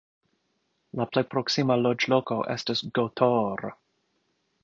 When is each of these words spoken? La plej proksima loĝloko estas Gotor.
La 0.99 1.05
plej 1.11 1.23
proksima 1.33 1.75
loĝloko 1.81 2.39
estas 2.55 2.83
Gotor. 2.99 3.65